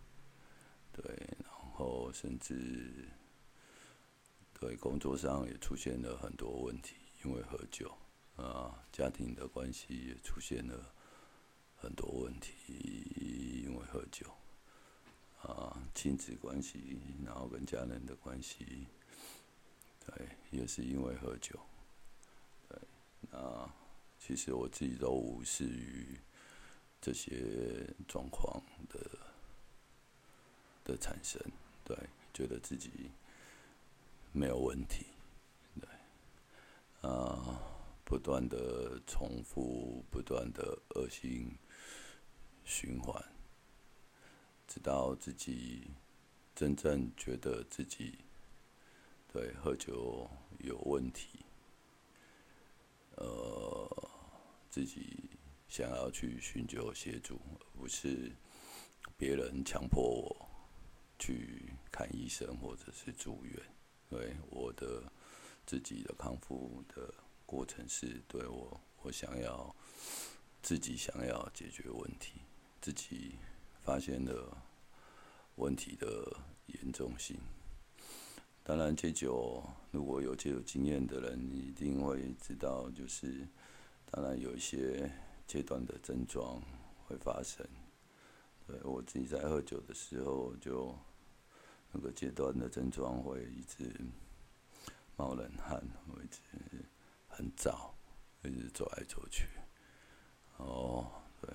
[0.93, 1.03] 对。
[1.43, 3.09] 然后甚至
[4.61, 7.91] 对工作上也出现了很多问题，因为喝酒
[8.37, 10.95] 啊，家庭的关系也出现了
[11.75, 14.31] 很多问题，因为喝酒
[15.41, 18.87] 啊，亲子关系，然后跟家人的关系，
[20.07, 21.59] 对，也是因为喝酒，
[22.69, 22.79] 对，
[23.31, 23.69] 那
[24.19, 26.21] 其实我自己都无视于
[27.03, 29.01] 这些状况的
[30.85, 31.39] 的产生。
[31.85, 31.97] 对，
[32.33, 33.11] 觉得自己
[34.33, 35.07] 没有问题，
[35.81, 37.61] 对，啊，
[38.05, 41.59] 不断的重复，不断的恶性
[42.65, 43.21] 循环，
[44.69, 45.91] 直到自己
[46.55, 48.19] 真正觉得自己
[49.33, 51.45] 对喝酒有问题，
[53.17, 54.09] 呃，
[54.71, 55.19] 自己
[55.73, 58.31] 想要去寻求协助，而不是
[59.17, 60.49] 别人强迫我。
[61.19, 63.57] 去看医生或者是住院，
[64.11, 65.11] 对我的
[65.65, 67.15] 自己的康复的
[67.47, 69.75] 过程是对我我想要
[70.61, 72.43] 自己想要解决问题，
[72.83, 73.37] 自己
[73.83, 74.55] 发现了
[75.55, 77.39] 问题的严重性。
[78.63, 83.49] 当然戒酒如果有戒酒经验的人一定会知道，就是
[84.11, 85.09] 当然有一些
[85.53, 86.63] 阶段的症状
[87.07, 87.67] 会发生。
[88.67, 90.97] 对我自己在喝酒的时候就。
[91.95, 93.95] 那个阶段的症状会一直
[95.15, 96.41] 冒冷汗，会一直
[97.29, 97.91] 很燥，
[98.43, 99.47] 一直走来走去。
[100.57, 101.07] 哦，
[101.43, 101.55] 对，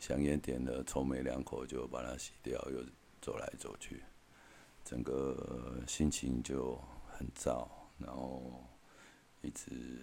[0.00, 2.84] 香烟点了，抽没两口就把它洗掉，又
[3.20, 4.02] 走来走去，
[4.84, 8.66] 整个心情就很燥，然后
[9.40, 10.02] 一直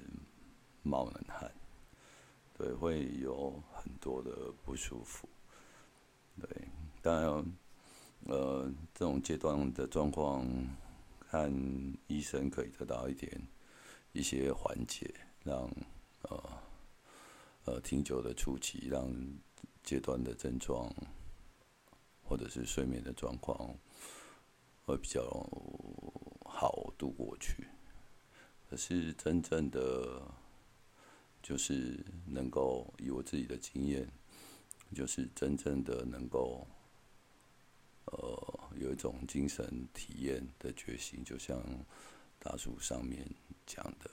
[0.82, 1.54] 冒冷汗，
[2.58, 5.28] 对，会有很多的不舒服。
[6.42, 6.68] 对，
[7.02, 7.46] 当然。
[8.28, 10.44] 呃，这种阶段的状况，
[11.30, 11.54] 看
[12.08, 13.40] 医生可以得到一点
[14.14, 15.14] 一些缓解，
[15.44, 15.70] 让
[16.24, 16.44] 呃
[17.66, 19.14] 呃挺久的初期，让
[19.84, 20.92] 阶段的症状
[22.24, 23.76] 或者是睡眠的状况
[24.86, 25.22] 会比较
[26.44, 27.68] 好度过去。
[28.68, 30.20] 可是真正的
[31.46, 34.10] 就是能够以我自己的经验，
[34.96, 36.66] 就是真正的能够。
[38.06, 41.60] 呃，有一种精神体验的觉醒，就像
[42.38, 43.28] 大树上面
[43.66, 44.10] 讲的。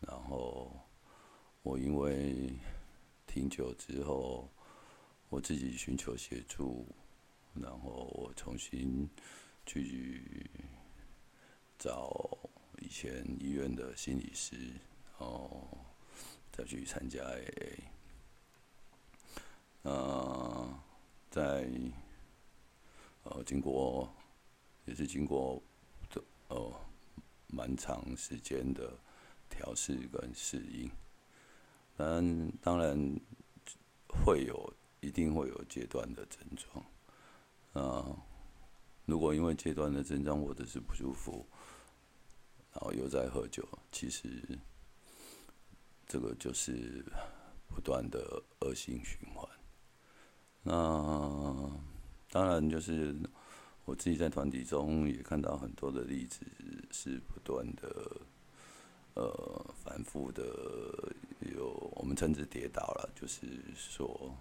[0.00, 0.72] 然后
[1.62, 2.54] 我因为
[3.26, 4.48] 挺久之后，
[5.30, 6.86] 我自己寻求协助，
[7.54, 9.10] 然后我重新
[9.66, 10.48] 去
[11.76, 12.38] 找
[12.78, 14.56] 以前医院的心理师，
[15.18, 15.68] 然后
[16.58, 17.78] 再去参加 AA。
[19.84, 20.78] 呃，
[21.30, 21.70] 在。
[23.24, 24.10] 呃，经过
[24.86, 25.62] 也是经过
[26.08, 26.72] 这呃
[27.48, 28.90] 蛮长时间的
[29.50, 30.90] 调试跟适应，
[31.94, 32.98] 但当然
[34.08, 36.82] 会有一定会有阶段的症状，
[37.74, 38.16] 啊，
[39.04, 41.44] 如果因为阶段的症状或者是不舒服，
[42.72, 44.58] 然后又在喝酒，其实
[46.08, 47.04] 这个就是
[47.68, 49.48] 不断的恶性循环，
[50.62, 51.70] 那。
[52.30, 53.16] 当然，就是
[53.86, 56.44] 我自己在团体中也看到很多的例子，
[56.90, 58.20] 是不断的
[59.14, 60.44] 呃反复的
[61.56, 64.36] 有我们称之跌倒了，就是说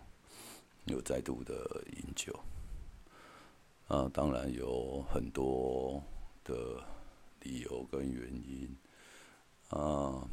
[0.84, 2.38] 有再度的饮酒。
[3.88, 6.04] 啊，当然有很多
[6.44, 6.84] 的
[7.40, 8.76] 理由跟原因，
[9.70, 10.28] 啊，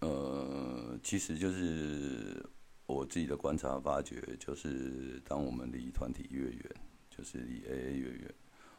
[0.00, 2.44] 呃，其实就是
[2.86, 6.76] 我自己的观察发觉，就是当我们离团体越远，
[7.10, 8.34] 就是离 AA 越远，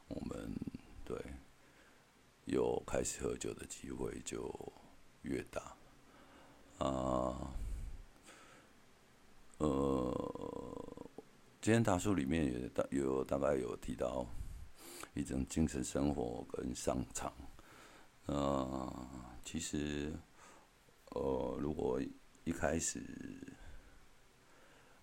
[0.08, 0.52] 我们
[1.04, 1.18] 对
[2.46, 4.54] 有开始喝酒的机会就
[5.24, 5.76] 越大，
[6.86, 7.54] 啊，
[9.58, 10.36] 呃。
[11.62, 14.26] 今天大叔里面也大有大概有提到
[15.14, 17.34] 一种精神生活跟商场，
[18.28, 19.08] 呃，
[19.44, 20.14] 其实
[21.10, 22.02] 呃，如果
[22.44, 23.02] 一开始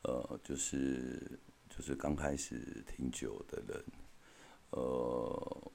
[0.02, 1.38] 呃，就是
[1.68, 3.84] 就是刚开始挺久的人，
[4.70, 5.72] 呃，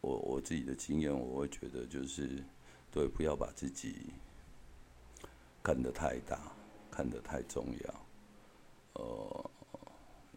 [0.00, 2.42] 我我自己的经验，我会觉得就是
[2.90, 4.12] 对，不要把自己
[5.62, 6.52] 看得太大，
[6.90, 8.06] 看得太重要，
[8.94, 9.50] 呃。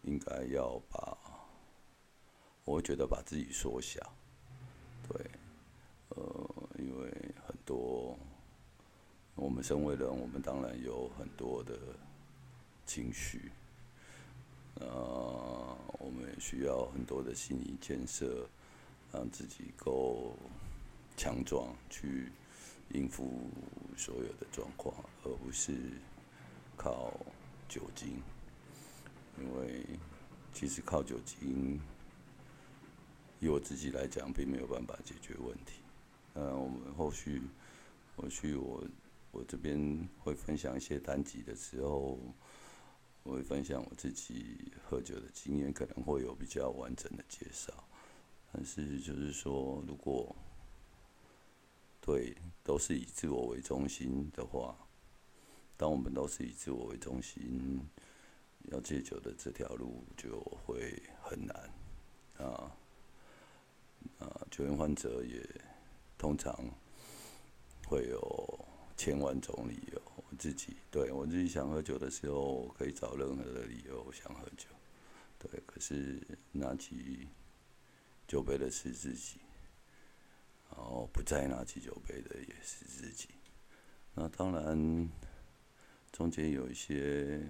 [0.04, 1.18] 应该要把，
[2.64, 4.00] 我会觉得把自己缩小，
[5.06, 5.30] 对，
[6.10, 7.10] 呃，因为
[7.44, 8.16] 很多
[9.38, 11.78] 我们身为人，我们当然有很多的
[12.84, 13.52] 情绪，
[14.80, 18.48] 呃，我们也需要很多的心理建设，
[19.12, 20.36] 让自己够
[21.16, 22.32] 强壮，去
[22.90, 23.48] 应付
[23.96, 25.72] 所有的状况，而不是
[26.76, 27.12] 靠
[27.68, 28.20] 酒精。
[29.40, 29.86] 因为
[30.52, 31.80] 其实靠酒精，
[33.38, 35.74] 以我自己来讲，并没有办法解决问题。
[36.34, 37.40] 呃，我们后续
[38.16, 38.82] 后续我
[39.30, 42.18] 我这边会分享一些单集的时候，
[43.22, 47.72] 我会分享我自己喝酒的经验，可能会有比较完整的介绍。
[48.52, 50.34] 但是就是说，如果
[52.00, 54.76] 对都是以自我为中心的话，
[55.76, 57.80] 当我们都是以自我为中心。
[58.70, 61.70] 要戒酒的这条路就会很难
[62.36, 62.70] 啊
[64.18, 64.46] 啊！
[64.50, 65.42] 酒瘾患者也
[66.18, 66.54] 通常
[67.86, 68.67] 会有
[68.98, 70.02] 千万种理由。
[70.16, 74.66] 我自己对我自己想喝酒的时候，可以找任何的理由想喝酒。
[75.38, 76.20] 对，可是
[76.52, 77.26] 拿起
[78.26, 79.40] 酒杯的是自己，
[80.70, 83.30] 然后不再拿起酒杯的也是自己。
[84.14, 85.08] 那当然，
[86.12, 87.40] 中间有一些。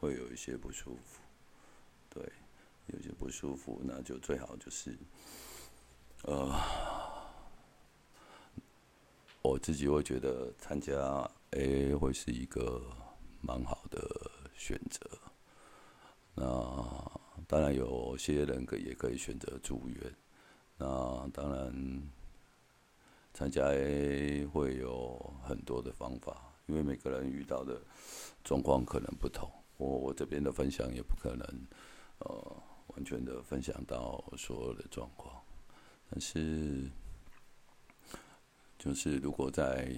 [0.00, 1.22] 会有一些不舒服，
[2.10, 2.22] 对，
[2.88, 4.94] 有些不舒服，那就最好就是，
[6.24, 6.52] 呃，
[9.44, 12.82] 我自己会觉得参加 A 会是一个
[13.42, 15.06] 蛮好的选择。
[16.34, 16.42] 那
[17.46, 20.14] 当然有些人可也可以选择住院。
[20.78, 22.02] 那当然
[23.34, 27.78] 参加 A 会有很多的方法，因为每个人遇到的
[28.42, 29.46] 状况可能不同。
[29.76, 31.66] 我我这边的分享也不可能，
[32.20, 35.38] 呃，完全的分享到所有的状况，
[36.08, 36.88] 但是，
[38.84, 39.88] 就是如果再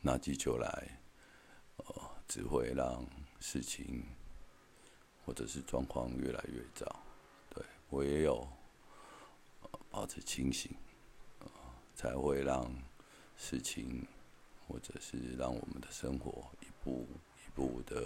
[0.00, 1.00] 拿起酒来，
[1.76, 1.84] 呃，
[2.26, 3.06] 只会让
[3.38, 4.02] 事情
[5.24, 6.84] 或者是状况越来越糟。
[7.50, 8.44] 对我也有，
[9.90, 10.72] 保持清醒，
[11.94, 12.68] 才会让
[13.36, 14.04] 事情
[14.66, 17.06] 或者是让我们的生活一步
[17.46, 18.04] 一步的。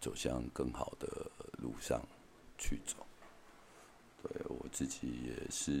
[0.00, 2.02] 走向更好的路上
[2.58, 3.06] 去走。
[4.22, 5.72] 对我自己也是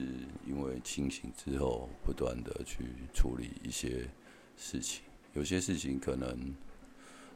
[0.46, 2.84] 因为清醒之后，不断的去
[3.14, 4.08] 处理一些
[4.56, 5.02] 事情。
[5.34, 6.54] 有些事情可能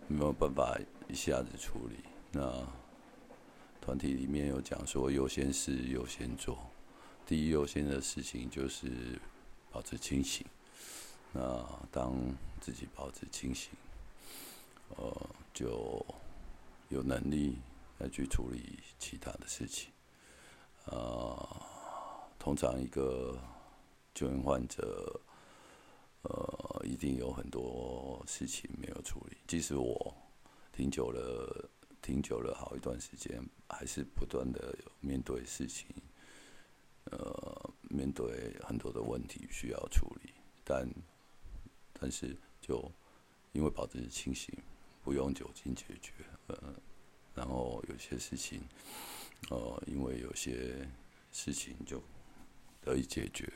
[0.08, 0.78] 没有办法
[1.08, 1.96] 一下子处理。
[2.32, 2.66] 那
[3.80, 6.58] 团体里面有讲说，优先事优先做，
[7.24, 9.18] 第一优先的事情就是
[9.70, 10.44] 保持清醒。
[11.32, 12.14] 那当
[12.60, 13.70] 自己保持清醒，
[14.96, 16.04] 呃，就。
[16.88, 17.58] 有能力
[17.98, 19.90] 来去处理其他的事情，
[20.86, 21.62] 呃，
[22.38, 23.38] 通常一个
[24.14, 25.20] 救援患者，
[26.22, 29.36] 呃，一定有很多事情没有处理。
[29.46, 30.14] 即使我
[30.72, 31.68] 挺久了，
[32.00, 35.86] 挺久了好一段时间，还是不断的有面对事情，
[37.04, 40.32] 呃，面对很多的问题需要处理。
[40.64, 40.88] 但，
[41.92, 42.90] 但是就
[43.52, 44.52] 因为保持清醒。
[45.04, 46.12] 不用酒精解决，
[46.48, 46.74] 呃，
[47.32, 48.60] 然后有些事情，
[49.50, 50.88] 呃，因为有些
[51.32, 52.02] 事情就
[52.80, 53.52] 得以解决，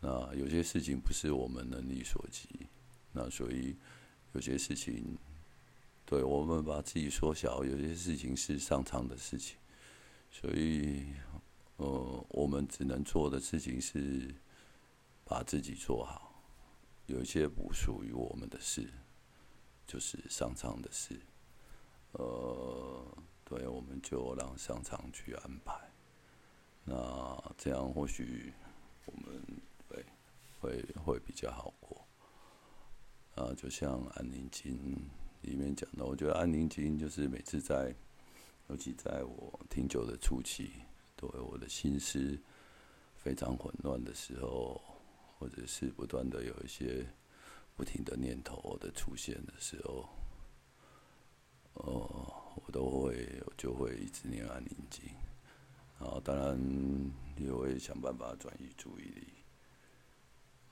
[0.00, 2.48] 那有些事情不是我们能力所及，
[3.12, 3.76] 那所以
[4.32, 5.18] 有些事情，
[6.06, 9.56] 对我们把自己缩小，有些事情是上苍的事情，
[10.30, 11.06] 所以，
[11.76, 14.34] 呃，我们只能做的事情是
[15.24, 16.42] 把自己做好，
[17.06, 18.88] 有些不属于我们的事，
[19.86, 21.20] 就是上苍的事，
[22.12, 23.04] 呃，
[23.48, 25.74] 对，我们就让上场去安排。
[26.84, 28.52] 那这样或许
[29.06, 29.42] 我们
[29.88, 30.04] 会
[30.60, 32.06] 会会比较好过。
[33.36, 34.76] 啊，就像《安宁经》
[35.48, 37.94] 里面讲的，我觉得《安宁经》就是每次在，
[38.68, 40.72] 尤其在我听酒的初期，
[41.16, 42.38] 对我的心思
[43.16, 44.78] 非常混乱的时候，
[45.38, 47.06] 或者是不断的有一些
[47.76, 50.06] 不停的念头的出现的时候，
[51.78, 55.04] 哦，我都会我就会一直念《安宁经》，
[56.00, 56.58] 然后当然
[57.36, 59.26] 也会想办法转移注意力，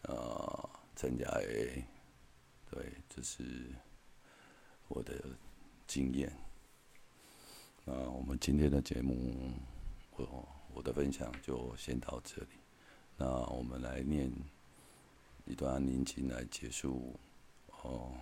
[0.03, 1.85] 啊，增加 A。
[2.69, 3.73] 对，这是
[4.89, 5.15] 我的
[5.87, 6.33] 经验。
[7.85, 9.53] 那我们今天的节目，
[10.17, 12.59] 我我的分享就先到这里。
[13.17, 14.31] 那我们来念
[15.45, 17.19] 一段宁静来结束
[17.83, 18.13] 哦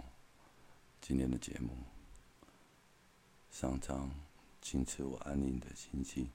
[1.01, 1.70] 今天的节目。
[3.55, 4.11] 上苍，
[4.61, 6.28] 请赐我安宁的心境，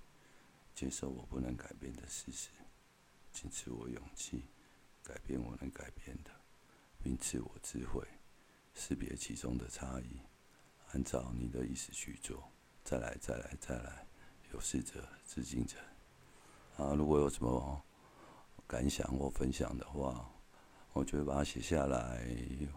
[0.74, 2.48] 接受我不能改变的事实，
[3.34, 4.46] 请赐我勇气，
[5.04, 6.32] 改变我能改变的。
[7.04, 8.08] 并赐我智慧，
[8.74, 10.22] 识别其中的差异，
[10.94, 12.42] 按照你的意思去做。
[12.86, 14.08] 再来，再来，再来，
[14.54, 15.76] 有事者致敬者。
[16.78, 17.84] 啊，如果有什么
[18.66, 20.32] 感想或分享的话，
[20.94, 22.26] 我觉得把它写下来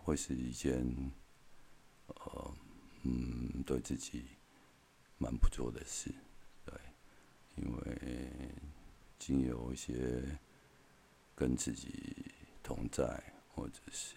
[0.02, 0.84] 会是一件，
[2.08, 2.52] 呃，
[3.02, 4.24] 嗯，对自己
[5.18, 6.12] 蛮不错的事。
[6.64, 6.74] 对，
[7.56, 8.54] 因为
[9.18, 10.22] 经有一些
[11.34, 12.32] 跟自己
[12.62, 13.22] 同在。
[13.54, 14.16] 或者是，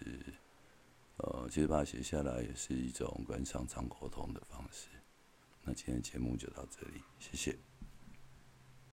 [1.18, 4.88] 呃，其实把它写下来也是一种跟上苍沟通的方式。
[5.62, 7.54] 那今天节目就到这里，谢谢。